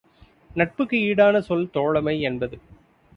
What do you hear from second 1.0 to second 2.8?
ஈடான சொல் தோழமை என்பது.